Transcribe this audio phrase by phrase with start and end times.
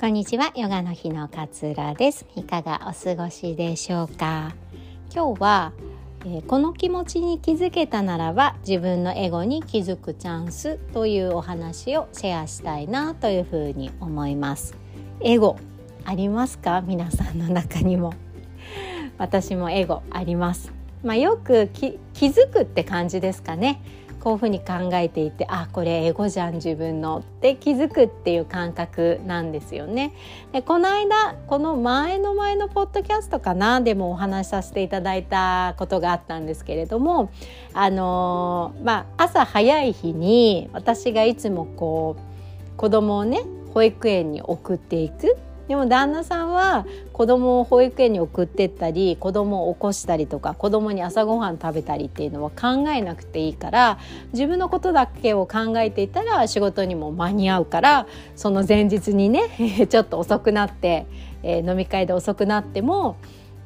[0.00, 2.24] こんにちはヨガの日の勝浦です。
[2.36, 4.54] いかがお過ごしでしょうか？
[5.12, 5.72] 今日は、
[6.24, 14.76] えー、この気持ちに気づけたならば自分のエゴに気づくチャンスというお話をシェアしたいなというふうに思います。
[15.20, 15.56] エゴ
[16.04, 16.80] ありますか？
[16.80, 18.14] 皆さんの中にも。
[19.18, 20.72] 私もエゴあります。
[21.02, 23.82] まあ、よく気づくって感じですかね。
[24.20, 30.12] こういうふうに考えていてあこれエゴじゃん自分のって気づくっていう感覚なんですよね。
[30.52, 37.30] でこの間この前の前のポッドキャストかなでもお話しさせていただいたことがあったんですけれども
[37.72, 43.42] あのー、まあ、朝早い日に私がいつもこう子供をね
[43.74, 45.36] 保育園に送っていく
[45.68, 53.98] でも旦那さんは子供を保育園に送ってったり子供を起こしたりとか子供に朝ごはん食べたりっていうのは考えなくていいから
[54.32, 59.42] 自分のことだけを考えていたら仕事にも間に合うからその前日にね
[59.88, 61.06] ちょっと遅くなって、
[61.42, 63.16] え、飲み会で遅くなっても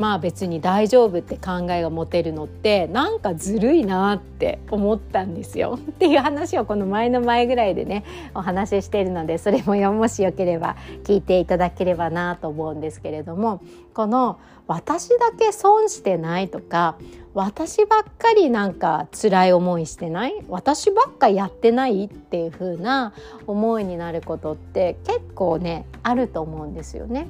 [0.03, 8.03] まあ別に大丈夫って考えが持てるのってなんかずるいなって思ったんですよ っていう話をこの前の前ぐらいでね
[8.34, 13.61] お話ししているのでそれももしよければ聞いていただければなと思うんですけれども
[13.94, 16.97] この私だけ損してないとか
[17.33, 20.34] 私ばっかりなんか辛い思いしてない？
[20.48, 23.12] 私ばっかやってないっていう風な
[23.47, 27.28] 思いになることって結構ねあると思うんですよね。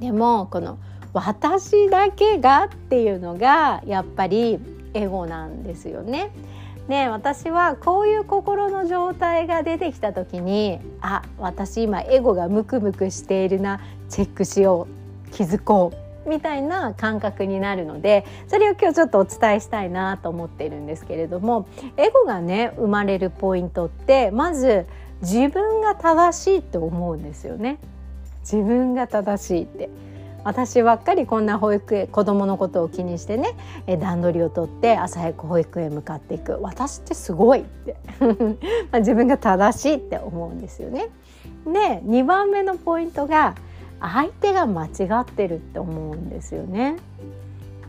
[0.00, 0.78] でもこの
[1.12, 4.58] 私だけがっていうのがやっぱり
[4.94, 6.30] エゴなんですよね。
[6.88, 14.88] で私はこういう心の状態が出てきた時にあ私今エゴがムクムクしているなチェックしよ
[15.28, 15.92] う気づこ
[16.26, 24.86] うみたいな感覚になるのでそれを今日ちょっとお伝えしたいなと思っているんですけれどもエゴがね生まれるポイントってまず
[25.22, 27.78] 自分が正しいと思うんですよね。
[28.40, 29.90] 自分が正しいって
[30.44, 33.54] 私ばっかりこんな保育園子供のことを気にしてね
[33.98, 37.96] 段取りをとって朝早く保育園向かっていく私ってすごいって
[38.90, 41.08] ま自分が正しいって思うんですよね。
[41.66, 43.54] で2番目のポイントが
[44.00, 44.88] 相手が間違
[45.20, 46.96] ってるって思うんですよね。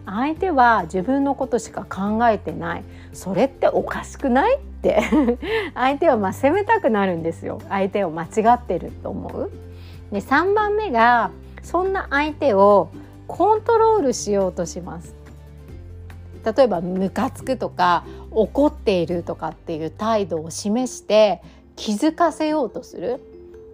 [0.05, 2.83] 相手は自分のことしか考えてない
[3.13, 5.03] それっておかしくないって
[5.75, 9.51] 相手をまあ責めたくなるんですよ相手を間違ってると思う。
[10.11, 11.31] で3番目が
[11.63, 12.89] そんな相手を
[13.27, 15.15] コントロールしようとします。
[16.43, 21.41] 例えばムカつくとか怒っているとかっていう態度を示して
[21.75, 23.23] 気づかせようとする。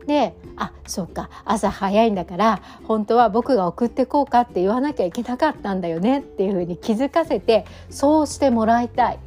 [0.05, 9.19] であそうか朝早いんだから本当は僕が送ってこうかって言わなきゃいけなかったんだよねっていうふうに気づかせてそうしてもらいたい。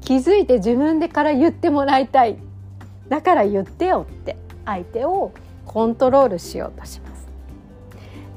[0.00, 2.38] 気づいて自分でから言ってもらいたい。
[3.08, 5.32] だから言ってよって相手を
[5.66, 7.09] コントロールしようとします。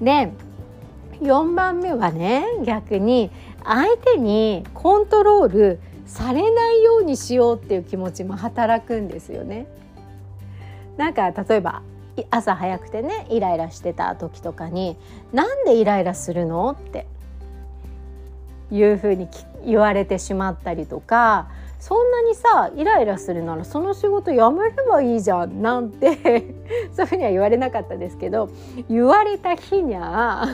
[0.03, 0.31] で
[1.22, 3.31] 4番目はね逆に
[3.64, 9.68] 相手にコントロールされないようにしようっていう気持ちも働くんですよね。
[10.97, 11.81] なんか例えば
[12.30, 14.96] 朝早くてねイライラしてた時とかに
[15.34, 17.08] 「なんでイライラするの?」って
[18.72, 19.28] いうふうに
[19.66, 21.47] 言われてしまったりとか
[21.84, 26.16] そんなにさイライラするならその仕事やめればいいじゃんなんて
[26.96, 28.48] そういうふうには言われなかったですけど
[28.90, 30.46] 言われた日にゃ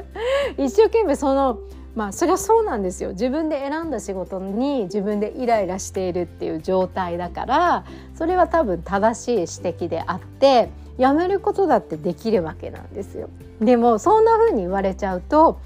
[0.56, 1.58] 一生懸命その
[1.94, 9.46] まあそりゃそうなんですよ自分で選んだ仕事に自分でイライラしているっていう状態だからそれは多分正しい指
[9.84, 13.28] 摘であってやめることだってできるわけなんですよ。
[13.60, 15.58] でもそんな風に言われちゃうと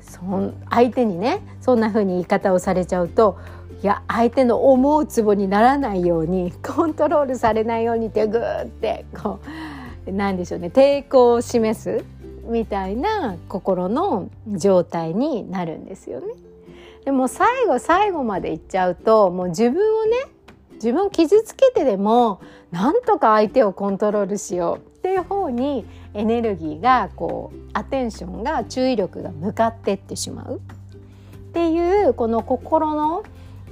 [0.00, 0.20] そ
[0.70, 3.36] 相手にねそんな風に言い方をされちゃうと
[3.82, 9.40] いや相手の思うツボにならないようにコントロールされないようにってグーってこ
[10.06, 12.04] うなんでしょうね抵抗を示す
[12.44, 16.26] みたいな心の状態になるんですよね。
[17.04, 20.16] でも最後最後までいっちゃうともう自分をね
[20.74, 22.40] 自分を傷つけてでも
[22.70, 33.22] なんとか相手をコントロールしようっていう方にエネルギーがこうアテンションが注意力が向かってってしまうっていうこの心の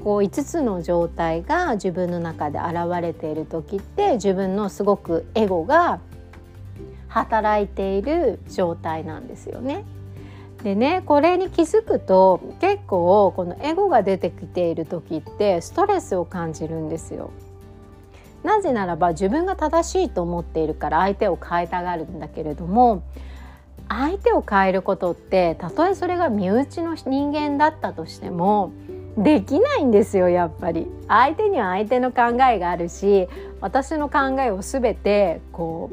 [0.04, 6.00] こう5つの状態が自分の中で現れている時って自分のすごくエゴが
[7.08, 9.84] 働いている状態なんですよね。
[10.62, 17.30] でねこれに気づくと結構このエゴが出てきている時ってストレスを感じるんですよ。
[18.42, 23.02] なぜならば自分が正しいと思っているから相手を変えたがるんだけれども
[23.88, 28.70] 相手を変えることってたとえそれが身内の人間だったとしても
[29.18, 30.86] できないんですよやっぱり。
[31.08, 33.28] 相手には相手の考えがあるし
[33.60, 35.90] 私の考えを全てこ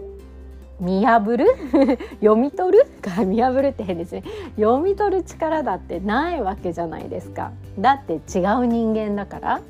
[0.80, 1.46] う見破る？
[2.22, 2.86] 読み取る？
[3.02, 4.24] か 見破るって変ですね。
[4.58, 7.52] 読み取る力だってないわけじゃないですか。
[7.80, 9.62] だって違う人間だから。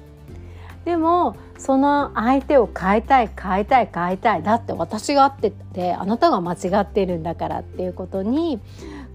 [0.84, 8.60] でもその相手を変えたい変えたい変えたいだって私があってってあなたが間違ってるんだからっていうことに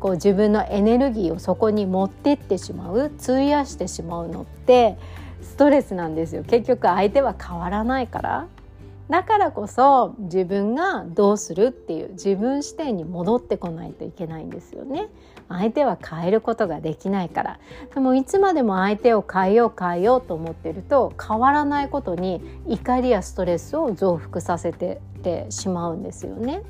[0.01, 4.97] こう自分のエネルギーをそこに持ってってしまう費やしてしまうのって
[5.43, 6.43] ストレスなんですよ。
[6.43, 8.49] 結局相手は変わらないから。
[9.11, 15.09] だからこそ自分がどうするっていう自分視点に戻ってこないといけないんですよね。
[15.49, 17.59] 相手は変えることができないから。
[17.93, 26.63] でもいつまでも相手を変えよう変えようと思ってると変わらないことに怒りやストレスを増幅させててしまうんですよね。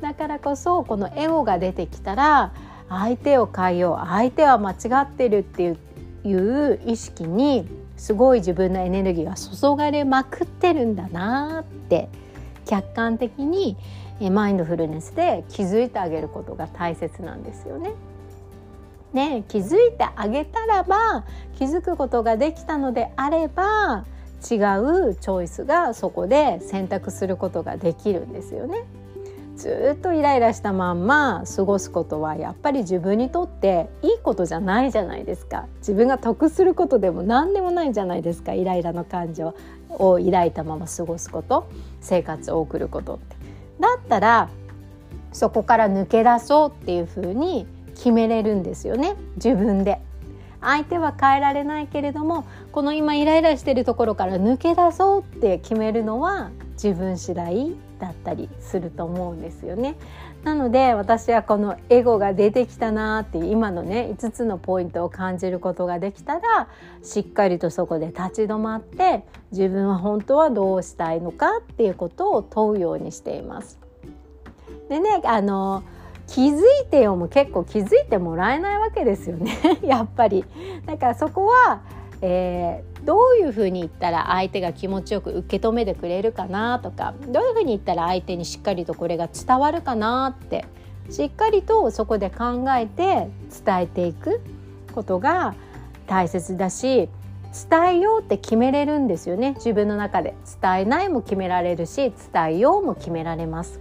[0.00, 2.52] だからこそこのエゴが出てきたら
[2.88, 5.76] 相手を変えよう相手は間違ってるって
[6.24, 12.08] いう意識にすごい自分のエネルギーが注がれまくってるんだなって
[12.66, 13.76] 客観的に
[14.30, 17.92] マインドフルネスで気づいてあげることが大切なんですよね。
[19.12, 21.24] ね気づいてあげたらば
[21.56, 24.04] 気づくことができたのであれば
[24.40, 28.84] 違うチョイスがそこで選択することができるんですよね。
[29.60, 35.66] ずっとイライラしたまんま過ごすことはやっぱり自分にとっていいことじゃないじゃないですか。
[35.80, 38.54] 自分が得することでも何でもないじゃないですか。
[38.54, 39.54] イライラの感情
[39.90, 41.68] を抱いたまま過ごすこと
[42.00, 43.36] 生活を送ることって。
[43.80, 44.48] だったら
[45.30, 49.14] そこから抜け出そうっていうふうに決めれるんですよね。
[49.36, 50.00] 自分で。
[50.62, 59.96] 相手は変えられないけれどもこの今イライラしてるところから抜け出そうって決めるのは自分次第だったりすると思うんですよね。
[60.42, 66.68] なので私はこのエゴが出てきたなっていう今のね5つのポイントを感じることができたら
[67.02, 73.78] しっかりとそこで立ち止まって自分は本当はどうしたいのかっていうことを問うようにしています。
[74.88, 75.84] でねあの
[76.26, 80.44] 気づいてよも結構気づいてもらえないわけですよね やっぱり。
[80.86, 81.80] だからそこは
[82.22, 90.64] えー、どういうふうに言ったら相手が気持ちよく受け止めてくれるかなとかどういうふうに言ったら相手にしっかりとこれが伝わるかなって
[91.10, 93.28] しっかりとそこで考えて
[93.64, 94.40] 伝えていく
[94.94, 95.54] ことが
[96.06, 97.08] 大切だし
[97.70, 99.54] 伝えようって決めれるんですよね。
[99.56, 100.34] 自分の中で。
[100.62, 103.80] 伝えないも決められるし伝えようも決められます。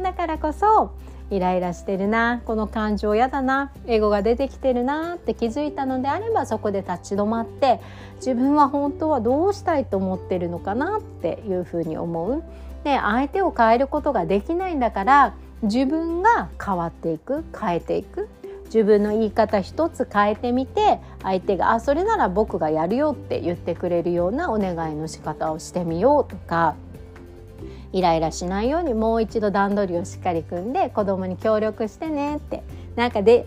[0.00, 0.92] だからこそ
[1.30, 7.80] イライラしてるなこの感情嫌だなエゴが出てきてるなって気づいたのであればそこで立ち止まって
[8.16, 12.42] 自分は本当はどうしたいと思ってるのかなっていうふうに思う。
[12.84, 18.28] で相手を変えることができないんだから自分が変わっていく変えていく
[18.66, 26.74] 自分の言い方一つ変えてみて相手が「あそれなら僕がやるよ」って言ってくれるようなお願いの仕方をしてみようとか
[27.92, 32.62] イライラしないようにもう一度段取りをしっかり組んで子供に協力してねって。
[32.96, 33.46] なんかで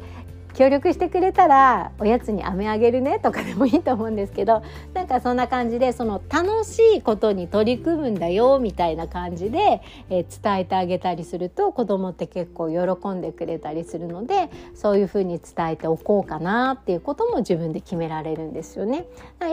[0.53, 4.63] 協力してくれたらおやつに飴あげるねとかでもいいと思うんですけど
[4.93, 19.05] なんかそんな感じでその楽しいことに取り組むんだよみたいな感じで、えー、伝えてあげたりすると子供って結構喜んでくれたりするのでそういうふうに伝えておこうかなっていうことも自分で決められるんですよね。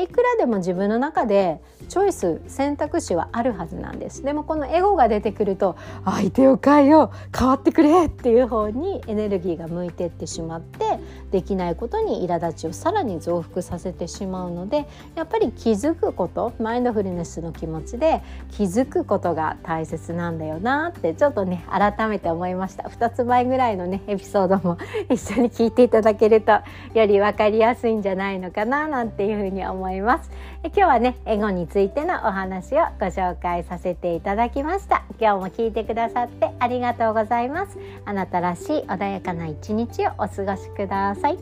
[0.02, 4.23] いくらでも自分の中でチョイス選択肢はあるはずなんです。
[4.23, 10.88] でもこのエゴが出てくると相手を変えよう変わってくれっていう方にエネルギーが向いてってしまって
[11.30, 22.85] できないことに苛立ちをさらに増幅させてしまうのでやっぱり気づくことマインドフルネスの気持ちで気づくことが大切なんだよなってちょっとね改めて思いました。
[22.85, 24.78] 2つ前ぐらいのねエピソードも
[25.11, 26.52] 一緒に聞いていただけると
[26.95, 30.30] より分かりやすいんじゃないのかななんていうふうに思います。
[30.64, 35.02] 今日はねエゴについてのお話をご紹介させていただきました。
[35.21, 37.78] 今日も聞いてくださってありがとうございます。
[38.04, 41.38] あなたらしい穏やかな一日をお過ごしください。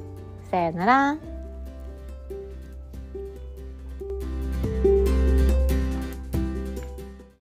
[0.51, 1.36] さようなら。